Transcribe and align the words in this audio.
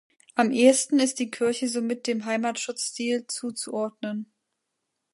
Am 0.33 0.49
ehesten 0.49 0.97
ist 0.99 1.19
die 1.19 1.29
Kirche 1.29 1.69
somit 1.69 2.07
dem 2.07 2.25
Heimatschutzstil 2.25 3.27
zuzuordnen. 3.27 4.33